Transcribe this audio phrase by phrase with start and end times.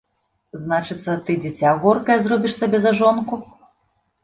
[0.61, 3.43] Значыцца, ты дзіця горкае зробіш сабе за жонку.